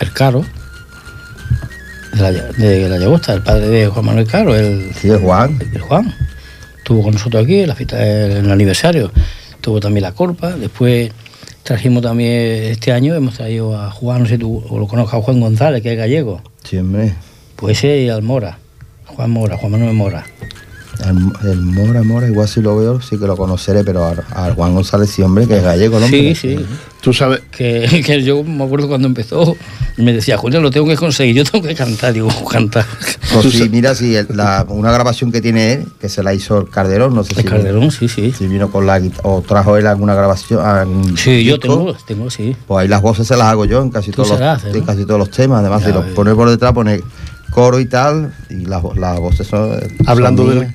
[0.00, 0.44] el Caro,
[2.12, 5.58] de la, de la Llagosta, el padre de Juan Manuel Caro, el, Sí, es Juan.
[5.72, 6.12] el Juan.
[6.90, 9.12] Estuvo con nosotros aquí en la fiesta en el aniversario.
[9.60, 10.56] Tuvo también la corpa.
[10.56, 11.12] Después
[11.62, 15.20] trajimos también este año, hemos traído a Juan, no sé si tú o lo conozcas,
[15.20, 16.42] a Juan González, que es gallego.
[16.64, 17.14] Sí, hombre.
[17.54, 18.58] Pues ese y al Mora.
[19.06, 20.26] Juan Mora, Juan Manuel Mora.
[21.04, 24.52] El, el Mora, Mora, igual si lo veo, sí que lo conoceré, pero a, a
[24.54, 26.06] Juan González sí, hombre, que es gallego, ¿no?
[26.06, 26.58] Sí, sí.
[27.00, 29.56] Tú sabes, Que, que yo me acuerdo cuando empezó,
[29.96, 32.84] me decía, Julián, lo tengo que conseguir, yo tengo que cantar, digo, cantar.
[33.32, 36.58] Pues sí, mira, sí, el- la- una grabación que tiene él, que se la hizo
[36.58, 38.32] el Calderón, no sé El si, Calderón, sí, sí.
[38.32, 40.64] si vino con la o trajo él alguna grabación.
[40.64, 42.54] algún Sí, yo tengo, tengo, sí.
[42.66, 44.80] Pues ahí las voces se las hago yo en casi, todos los, las haces, en
[44.80, 44.86] ¿no?
[44.86, 45.60] casi todos los temas.
[45.60, 46.14] Además, Ya si los ves.
[46.14, 47.00] pone por detrás, pone
[47.50, 49.78] coro y tal, y las, las voces son.
[50.06, 50.74] hablando son de, mías.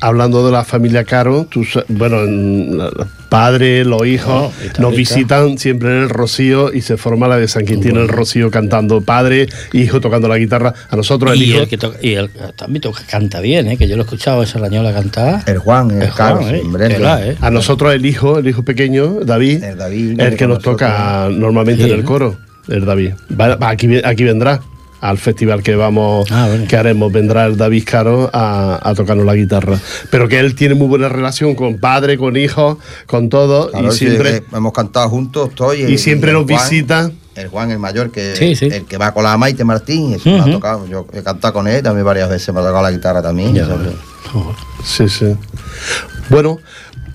[0.00, 5.88] Hablando de la familia Caro, tú sa- bueno, los padres, los hijos, nos visitan siempre
[5.90, 9.48] en el Rocío y se forma la de San Quintín en el Rocío cantando padre,
[9.72, 10.72] hijo tocando la guitarra.
[10.90, 11.60] A nosotros el Y hijo.
[11.60, 13.76] el que toca, y el también toca, canta bien, ¿eh?
[13.76, 15.42] que yo lo he escuchado esa rañola cantar.
[15.46, 16.60] El Juan, el, El Caro, Juan, ¿eh?
[16.64, 17.36] hombre, El A, ¿eh?
[17.40, 20.76] A nosotros el hijo, el hijo pequeño, David, El David, el que nos nosotros.
[20.76, 22.36] toca normalmente Sí, en el coro,
[22.68, 23.12] el David.
[23.38, 24.60] Va- va, aquí, aquí vendrá
[25.00, 26.66] al festival que vamos, Ah, bueno.
[26.68, 29.78] que haremos, vendrá el David Caro a, a tocarnos la guitarra.
[30.10, 33.96] Pero que él tiene muy buena relación con padre, con hijos, con todo, Claro, y
[33.96, 35.82] siempre, hemos cantado juntos, estoy.
[35.82, 37.10] y siempre el nos Juan- visita.
[37.34, 38.66] El Juan, el mayor, que Sí, sí.
[38.72, 40.52] el que va con la Maite Martín, ese me ha Ujú.
[40.52, 40.86] tocado.
[40.88, 43.54] Yo he cantado con él también varias veces, me ha tocado la guitarra también.
[43.54, 43.66] Ya.
[44.82, 45.36] Sí, sí.
[46.30, 46.58] Bueno,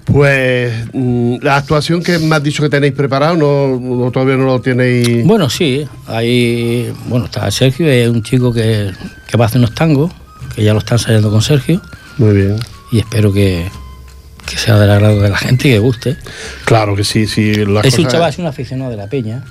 [0.05, 4.45] pues mm, la actuación que me has dicho que tenéis preparado, no, no- todavía no
[4.45, 5.25] lo tenéis.
[5.25, 8.91] Bueno, sí, ahí, bueno, está Sergio, es un chico que,
[9.27, 10.11] que va a hacer unos tangos,
[10.55, 11.81] que ya lo están ensayando con Sergio,
[12.17, 12.55] Muy bien.
[12.91, 13.69] y espero que,
[14.45, 16.17] que sea del agrado de la gente y que guste.
[16.65, 17.53] Claro que sí, sí.
[17.65, 19.43] las es un chaval, es un aficionado de la peña,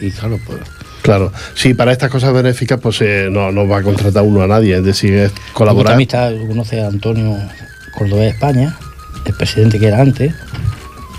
[0.00, 0.58] y claro, pues
[1.02, 4.46] Claro, sí, para estas cosas benéficas, pues eh, no, no va a contratar uno a
[4.46, 5.94] nadie, es decir, es colaborar.
[5.96, 7.36] También está, conoce a Antonio
[7.98, 8.78] Cordobés de España,
[9.24, 10.34] el presidente que era antes,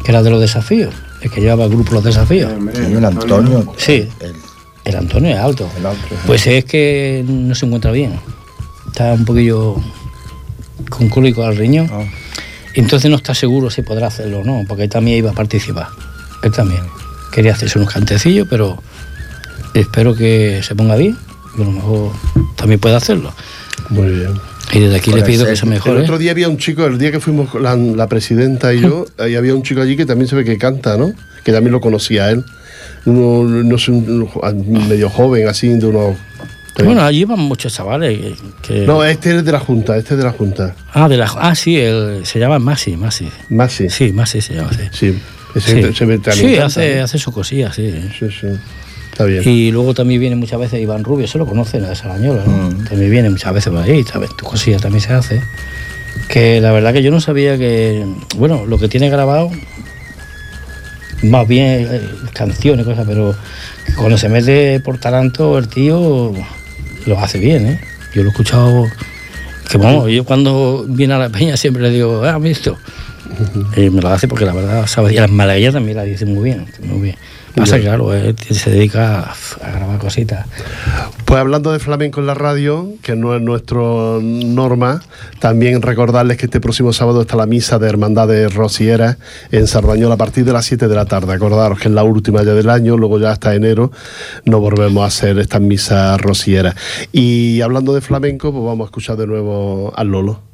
[0.04, 2.52] que era de los desafíos, el que llevaba el grupo Los Desafíos.
[2.74, 3.74] Sí, el Antonio.
[3.78, 4.10] Sí.
[4.20, 4.36] El,
[4.86, 5.70] El Antonio es alto.
[5.78, 6.18] el otro.
[6.26, 8.20] Pues es que no se encuentra bien.
[8.88, 9.78] Está un poquillo
[10.90, 11.90] con cólico al riñón.
[11.92, 12.04] Ah.
[12.76, 15.88] Entonces no está seguro si podrá hacerlo o no, porque él también iba a participar.
[16.44, 16.82] Él también.
[17.32, 18.78] Quería hacerse unos cantecillos, pero
[19.74, 21.18] espero que se ponga bien
[21.58, 22.12] y a lo mejor
[22.56, 23.34] también pueda hacerlo.
[23.90, 24.34] Muy bien.
[24.72, 25.66] Y desde aquí le pido que se Sergio.
[25.66, 26.02] El mejore.
[26.02, 29.36] otro día había un chico, el día que fuimos la, la presidenta y yo, ahí
[29.36, 31.14] había un chico allí que también se ve que canta, ¿no?
[31.44, 32.44] Que también lo conocía él.
[33.06, 34.30] Uno, no sé, un,
[34.88, 36.16] medio joven, así, de unos.
[36.84, 38.88] Bueno, allí van muchos chavales que...
[38.88, 40.76] No, este es de la Junta, este es de la Junta.
[40.92, 41.32] Ah, de la...
[41.38, 43.30] ah, sí, el- se llama Masi, Masi.
[43.50, 44.12] Más sí.
[44.12, 44.84] Masi se llama, sí.
[44.92, 45.20] Sí,
[45.54, 47.94] ese Sí, se ve también Sí, canta, hace, hace sus cosillas, sí.
[48.18, 48.48] Sí, sí.
[49.14, 49.48] Está bien.
[49.48, 52.72] Y luego también viene muchas veces Iván Rubio, se lo conocen, de Sarañola, ¿no?
[52.72, 52.86] Mm.
[52.86, 54.36] También viene muchas veces por ahí, ¿sabes?
[54.36, 55.42] Tu cosilla también se hace.
[56.28, 58.04] Que la verdad que yo no sabía que,
[58.38, 59.52] bueno, lo que tiene grabado,
[61.22, 62.02] más bien eh,
[62.34, 63.36] canciones, cosas, pero
[63.96, 66.34] cuando se mete por taranto el tío
[67.06, 67.80] lo hace bien, ¿eh?
[68.16, 68.88] Yo lo he escuchado,
[69.70, 72.80] que vamos, yo cuando viene a la peña siempre le digo, ah, visto.
[73.78, 76.46] Y me lo hace porque la verdad sabe, y las malaguillas también las dice muy
[76.46, 77.16] bien, muy bien.
[77.56, 79.32] Pasa que, claro, él se dedica
[79.62, 80.48] a, grabar cositas.
[81.26, 85.04] Pues hablando de flamenco en la radio, que no es nuestro norma,
[85.40, 89.18] también recordarles que este próximo sábado está la misa de Hermandades Rosieras
[89.52, 91.34] en Sardañola a partir de las 7 de la tarde.
[91.34, 93.92] Acordaros que es la última ya del año, luego ya hasta enero
[94.46, 96.76] no volvemos a hacer estas misas rosieras.
[97.12, 100.53] Y hablando de flamenco, pues vamos a escuchar de nuevo al Lolo.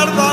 [0.00, 0.29] Guarda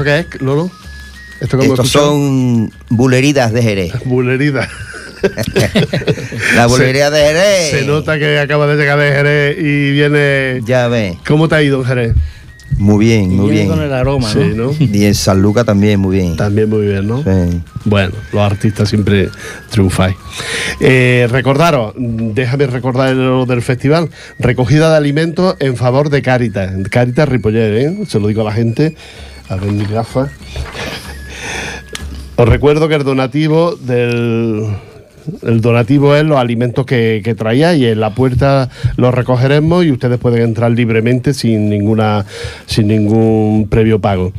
[0.00, 0.70] ¿esto qué es, Lolo?
[1.40, 3.92] ¿Esto que Estos son buleridas de Jerez.
[4.04, 4.68] Bulerida.
[6.56, 7.70] La bulería de Jerez.
[7.70, 10.60] Se nota que acaba de llegar de Jerez y viene...
[10.64, 11.16] Ya ves.
[11.26, 12.14] ¿Cómo te ha ido en Jerez?
[12.78, 13.68] Muy bien, muy bien.
[13.68, 14.72] con el aroma, Sí, ¿no?
[14.72, 14.74] ¿no?
[14.78, 16.36] Y en San Luca también, muy bien.
[16.36, 17.22] También muy bien, ¿no?
[17.22, 17.60] Sí.
[17.84, 19.28] Bueno, los artistas siempre
[19.70, 20.16] triunfáis.
[20.78, 24.08] Eh, recordaros, déjame recordar lo del festival.
[24.38, 26.72] Recogida de alimentos en favor de Caritas.
[26.90, 27.98] Caritas Ripollet, ¿eh?
[28.08, 28.94] Se lo digo a la gente.
[29.50, 30.30] A ver mis gafas.
[32.36, 34.74] Os recuerdo que el donativo del.
[35.42, 40.18] El donativo es los alimentos que, traía y en la puerta los recogeremos y ustedes
[40.18, 42.26] pueden entrar libremente sin ninguna
[42.66, 44.32] sin ningún previo pago.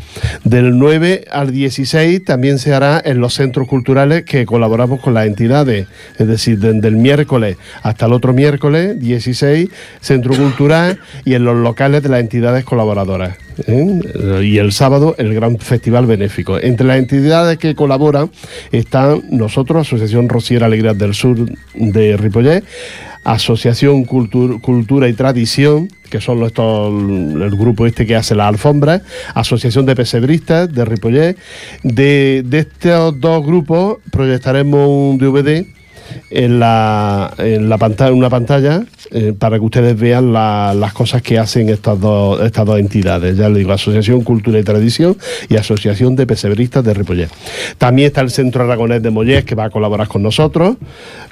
[0.44, 5.26] Del 9 al 16 también se hará en los centros culturales que colaboramos con las
[5.26, 9.70] entidades, es decir, desde el miércoles hasta el otro miércoles 16
[10.00, 13.38] centro cultural y en los locales de las entidades colaboradoras.
[13.68, 14.42] ¿eh?
[14.44, 16.60] Y el sábado el gran festival benéfico.
[16.60, 18.32] Entre las entidades que colaboran
[18.72, 21.38] están nosotros, Asociación Rociera Alegrías del Sur
[21.74, 22.64] de Ripollet,
[23.24, 29.02] Asociación Cultura y Tradición, que son estos, el grupo este que hace las alfombras,
[29.36, 31.38] Asociación de Pesebristas de Ripollet.
[31.84, 35.66] De, de estos dos grupos proyectaremos un DVD
[36.30, 41.38] en la, en la pantalla, una pantalla eh, para que ustedes vean las cosas que
[41.38, 43.38] hacen estas dos, estas dos entidades.
[43.38, 45.18] Ya les digo, Asociación Cultura y Tradición
[45.50, 47.30] y Asociación de Pesebristas de Ripollet.
[47.78, 50.78] También está el Centro Aragonés de Mollés que va a colaborar con nosotros.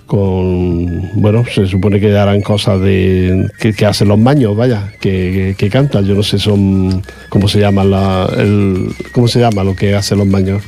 [0.05, 6.05] Con, bueno, se supone que harán cosas de que, hacen los maños, vaya, que, cantan.
[6.05, 10.17] Yo no sé, son, ¿cómo se llama la, el, cómo se llama lo que hacen
[10.17, 10.63] los maños?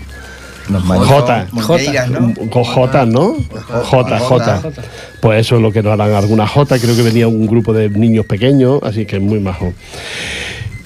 [0.80, 1.48] J.
[2.50, 3.36] Con J, ¿no?
[3.84, 4.62] J, J.
[5.20, 6.80] Pues eso es lo que nos harán alguna J.
[6.80, 9.74] Creo que venía un grupo de niños pequeños, así que muy majo.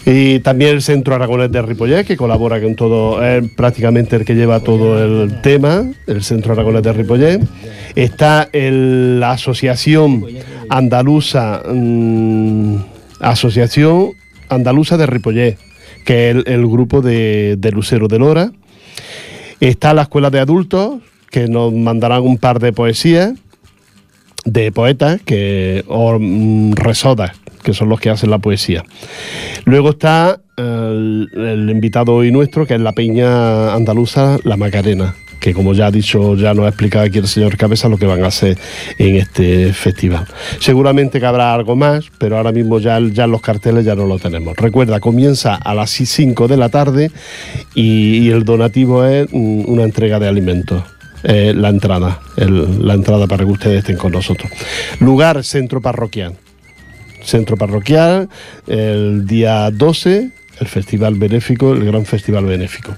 [0.05, 4.35] Y también el Centro Aragonés de Ripollet, que colabora con todo, es prácticamente el que
[4.35, 7.41] lleva todo el tema, el Centro Aragonés de Ripollet.
[7.95, 10.25] Está la Asociación
[10.69, 12.75] Andaluza, mm,
[13.19, 14.11] Asociación
[14.47, 15.57] Andaluza de Ripollet,
[16.05, 18.51] que es el, grupo de, de Lucero de Lora
[19.59, 20.99] Está la escuela de adultos,
[21.31, 23.33] que nos mandarán un par de poesías
[24.45, 27.31] de poetas que, o mm, resodas,
[27.63, 28.85] que son los que hacen la poesía.
[29.65, 35.15] Luego está el, el, invitado hoy nuestro, que es la peña andaluza La Macarena,
[35.45, 38.07] que como ya ha dicho, ya nos ha explicado aquí el señor Cabeza lo que
[38.07, 38.57] van a hacer
[38.97, 40.25] en este festival.
[40.59, 44.17] Seguramente que habrá algo más, pero ahora mismo ya, ya los carteles ya no lo
[44.17, 44.57] tenemos.
[44.57, 47.11] Recuerda, comienza a las 5 de la tarde
[47.75, 50.81] y, el donativo es una entrega de alimentos.
[51.21, 54.51] la entrada, la entrada para que ustedes estén con nosotros.
[54.99, 56.33] Lugar, centro parroquial.
[57.23, 58.29] Centro parroquial,
[58.65, 62.93] el día 12 el festival benéfico, el gran festival benéfico.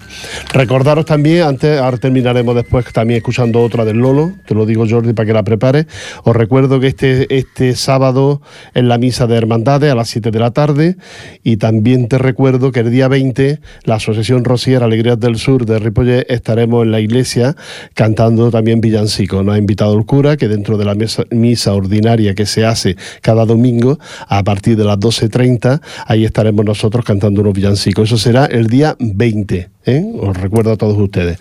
[0.53, 5.14] Recordaros también, antes, ahora terminaremos después también escuchando otra del Lolo, te lo digo Jordi
[5.14, 5.88] para que la prepare.
[6.24, 8.41] Os recuerdo que este, este sábado
[8.74, 10.97] en la misa de hermandades a las 7 de la tarde
[11.43, 15.80] y también te recuerdo que el día 20 la Asociación Rosier Alegrías del Sur de
[15.80, 17.55] Ripollet estaremos en la iglesia
[17.93, 19.43] cantando también villancico.
[19.43, 22.95] Nos ha invitado el cura que dentro de la misa, misa ordinaria que se hace
[23.22, 28.10] cada domingo a partir de las 12.30 ahí estaremos nosotros cantando villancicos.
[28.10, 30.06] Eso será el día 20, ¿eh?
[30.20, 31.38] os recuerdo a todos ustedes.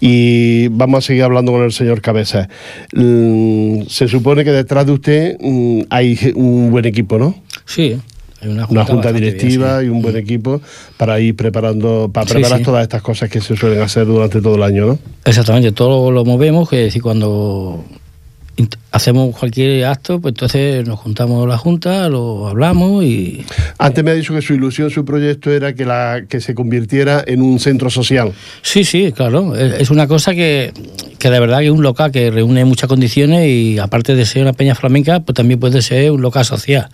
[0.00, 2.48] Y vamos a seguir hablando con el señor Cabeza.
[2.94, 7.34] Mm, se supone que detrás de usted mm, hay un buen equipo, ¿no?
[7.64, 7.98] Sí.
[8.40, 10.18] Hay una junta, directiva y un buen mm.
[10.18, 10.60] equipo
[10.96, 14.62] para ir preparando, para preparar todas estas cosas que se suelen hacer durante todo el
[14.62, 14.98] año, ¿no?
[15.24, 17.84] Exactamente, todo lo movemos, que decir, cuando
[18.90, 23.44] hacemos cualquier acto, pues entonces nos juntamos la junta, lo hablamos y...
[23.78, 27.22] Antes me ha dicho que su ilusión, su proyecto era que, la, que se convirtiera
[27.26, 28.32] en un centro social.
[28.62, 29.54] Sí, sí, claro.
[29.54, 30.72] Es una cosa que,
[31.18, 34.42] que de verdad que es un local que reúne muchas condiciones y aparte de ser
[34.42, 36.88] una peña flamenca, pues también puede ser un local social.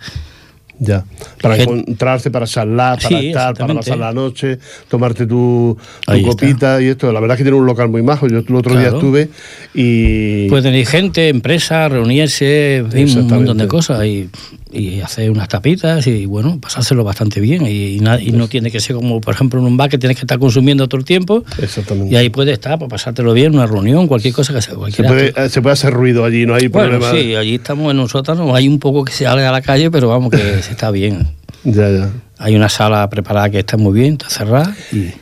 [0.79, 1.05] Ya,
[1.41, 4.59] para encontrarse, para charlar, para estar, para pasar la noche,
[4.89, 5.77] tomarte tu,
[6.23, 7.11] copita y esto.
[7.11, 8.27] La verdad es que tiene un local muy majo.
[8.27, 9.29] Yo el otro día estuve
[9.73, 10.49] y.
[10.49, 14.05] Puede venir gente, empresa, reunirse, un montón de cosas.
[14.05, 14.29] Y
[14.75, 17.65] y hacer unas tapitas y bueno, pasárselo bastante bien.
[17.65, 20.37] Y, no tiene que ser como, por ejemplo, en un bar que tienes que estar
[20.37, 21.43] consumiendo todo el tiempo.
[21.57, 22.13] Exactamente.
[22.13, 24.73] Y ahí puede estar, para pues, pasártelo bien, una reunión, cualquier cosa que sea.
[24.89, 27.99] Se puede, eh, se puede, hacer ruido allí, no hay bueno, Sí, allí estamos en
[27.99, 30.37] un sótano, hay un poco que se sale a la calle, pero vamos, que
[30.71, 31.27] está bien.
[31.63, 32.09] Ya, ya.
[32.37, 34.75] Hay una sala preparada que está muy bien, está cerrada.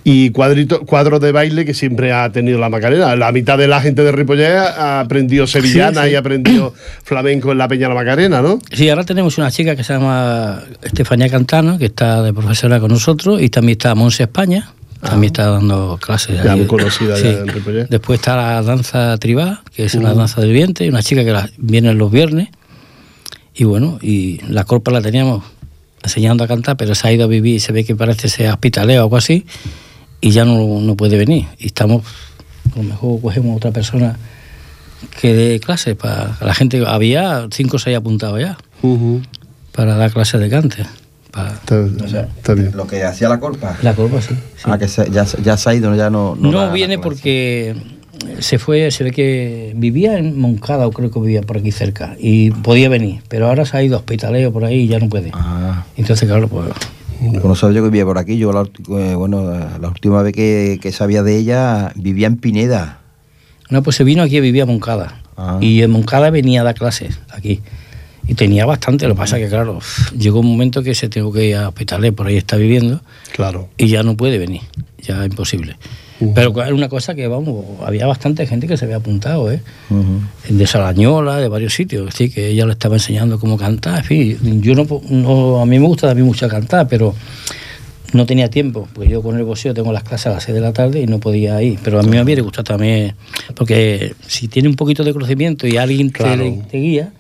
[0.03, 3.15] Y, cuadrito, cuadros de baile que siempre ha tenido la Macarena.
[3.15, 6.73] La mitad de la gente de Ripollet ha aprendido sevillana y ha aprendido
[7.03, 8.59] flamenco en la Peña La Macarena, ¿no?
[8.71, 12.91] Sí, ahora tenemos una chica que se llama Estefanía Cantana, que está de profesora con
[12.91, 15.33] nosotros, y también está Monse España, también ah.
[15.33, 16.43] está dando clases.
[16.43, 17.87] Ya muy conocida ya en.
[17.89, 21.35] Después está la danza tribal, que es una danza del viento, y una chica que
[21.57, 22.49] viene los viernes.
[23.55, 25.43] Y bueno, y la corpa la teníamos
[26.03, 29.01] enseñando a cantar, pero se ha ido a vivir, se ve que parece ser hospitaleo
[29.01, 29.45] o algo así,
[30.21, 31.47] y ya no, no puede venir.
[31.59, 32.03] Y estamos,
[32.73, 34.17] a lo mejor cogemos otra persona
[35.19, 36.83] que dé clases para la gente.
[36.85, 38.57] Había cinco o seis apuntados ya
[39.73, 40.85] para dar clases de cante.
[42.37, 42.71] está, bien.
[42.75, 43.77] Lo que hacía la corpa.
[43.81, 44.35] La corpa, sí.
[44.63, 46.35] Ah, que ya, ya, se ha ido, ya no.
[46.35, 47.75] No, viene porque
[48.39, 52.15] se fue, se ve que vivía en Moncada, o creo que vivía por aquí cerca,
[52.19, 55.09] y podía venir, pero ahora se ha ido a hospitaleo por ahí y ya no
[55.09, 55.31] puede.
[55.33, 55.85] Ah.
[55.97, 56.69] Entonces, claro, pues.
[57.21, 58.37] No sabía yo que vivía por aquí.
[58.37, 58.63] Yo, la,
[58.99, 59.43] eh, bueno,
[59.79, 62.99] la última vez que, sabía de ella, vivía en Pineda.
[63.69, 65.21] No, pues se vino aquí, vivía en Moncada.
[65.37, 65.57] Ah.
[65.61, 67.61] Y en Moncada venía a dar clases aquí.
[68.27, 69.79] Y tenía bastante, lo que pasa que, claro,
[70.17, 73.01] llegó un momento que se tengo que ir a hospitaleo, por ahí está viviendo.
[73.33, 73.69] Claro.
[73.77, 74.61] Y ya no puede venir,
[75.01, 75.25] ya
[76.33, 79.61] Pero era una cosa que, vamos, había bastante gente que se había apuntado, ¿eh?
[80.49, 84.61] De Salañola, de varios sitios, decir, que ella le estaba enseñando cómo cantar, en fin,
[84.61, 87.15] yo no, no a mí me gusta también mucho cantar, pero
[88.13, 90.61] no tenía tiempo, porque yo con el bolsillo tengo las clases a las 6 de
[90.61, 91.79] la tarde y no podía ir.
[91.83, 93.15] Pero a mí me hubiera gustado también,
[93.55, 97.11] porque si tiene un poquito de conocimiento y alguien te, te, guía,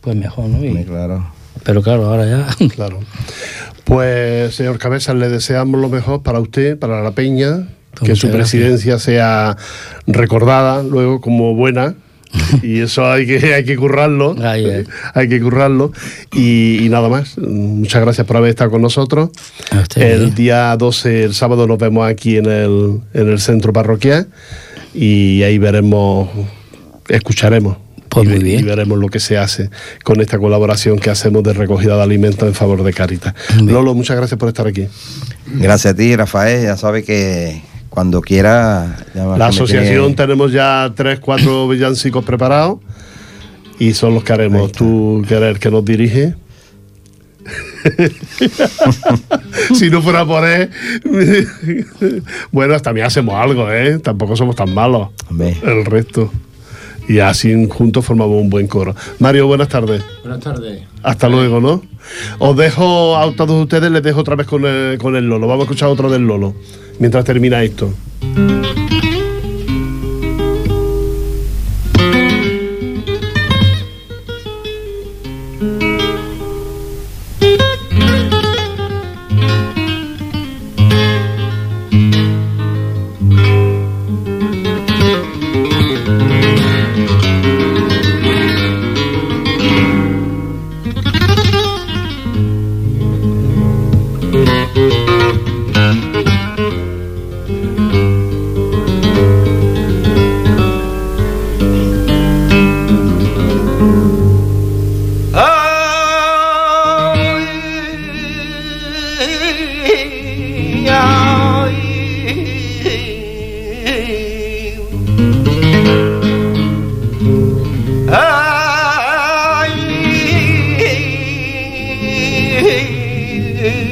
[0.00, 0.64] pues mejor, ¿no?
[0.64, 1.26] Y, claro.
[1.64, 2.68] Pero claro, ahora ya.
[2.68, 3.00] Claro.
[3.84, 7.68] Pues, señor Cabezas, le deseamos lo mejor para usted, para la Peña,
[8.04, 9.56] que su presidencia sea
[10.06, 11.94] recordada luego como buena
[12.62, 14.36] y eso hay que, hay que currarlo.
[14.42, 15.92] Hay que currarlo.
[16.32, 17.38] Y, nada más.
[17.38, 19.30] Muchas gracias por haber estado con nosotros.
[19.94, 24.28] El día 12, el sábado, nos vemos aquí en el, en el centro parroquial
[24.94, 26.28] y ahí veremos,
[27.08, 27.76] escucharemos.
[28.08, 28.60] Pues y, bien.
[28.60, 29.68] y, veremos lo que se hace
[30.02, 33.34] con esta colaboración que hacemos de recogida de alimentos en favor de Caritas.
[33.62, 34.86] Lolo, muchas gracias por estar aquí.
[35.46, 36.64] Gracias a ti, Rafael.
[36.64, 37.60] Ya sabes que
[37.96, 38.94] cuando quiera.
[39.14, 42.80] La asociación tenemos ya tres, cuatro villancicos preparados
[43.78, 44.70] y son los que haremos.
[44.70, 46.34] Tú, querer que nos dirige.
[49.74, 50.68] si no fuera por él,
[52.52, 53.98] bueno, hasta también hacemos algo, ¿eh?
[53.98, 55.08] Tampoco somos tan malos.
[55.62, 56.30] El resto.
[57.08, 58.94] Y así juntos formamos un buen coro.
[59.18, 60.02] Mario, buenas tardes.
[60.22, 60.82] Buenas tardes.
[61.02, 61.82] Hasta luego, ¿no?
[62.38, 65.46] Os dejo a todos ustedes, les dejo otra vez con el, con el Lolo.
[65.46, 66.54] Vamos a escuchar otro del Lolo
[66.98, 67.92] mientras termina esto.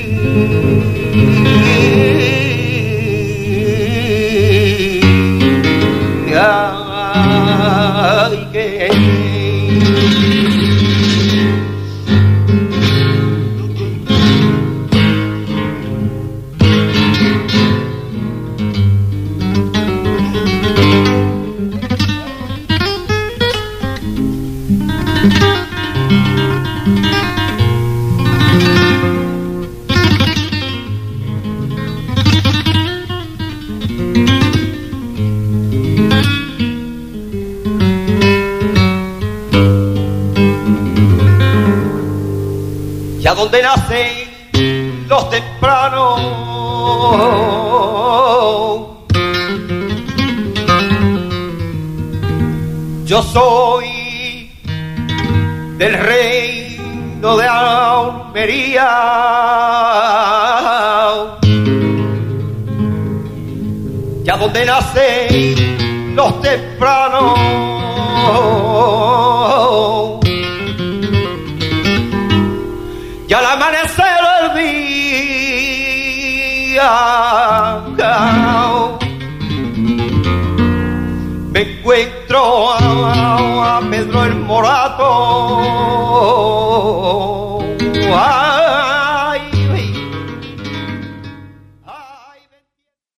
[0.06, 0.43] Me